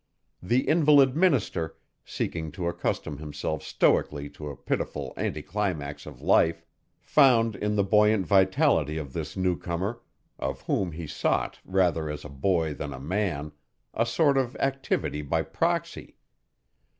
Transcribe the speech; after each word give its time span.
The 0.41 0.67
invalid 0.67 1.15
minister, 1.15 1.75
seeking 2.03 2.51
to 2.53 2.67
accustom 2.67 3.19
himself 3.19 3.61
stoically 3.61 4.29
to 4.31 4.49
a 4.49 4.55
pitiful 4.55 5.13
anticlimax 5.15 6.07
of 6.07 6.23
life, 6.23 6.65
found 7.03 7.55
in 7.55 7.75
the 7.75 7.83
buoyant 7.83 8.25
vitality 8.25 8.97
of 8.97 9.13
this 9.13 9.37
newcomer 9.37 9.99
of 10.39 10.61
whom 10.61 10.93
he 10.93 11.05
thought 11.05 11.59
rather 11.63 12.09
as 12.09 12.25
a 12.25 12.29
boy 12.29 12.73
than 12.73 12.93
a 12.93 12.99
man 12.99 13.51
a 13.93 14.07
sort 14.07 14.39
of 14.39 14.55
activity 14.55 15.21
by 15.21 15.43
proxy. 15.43 16.15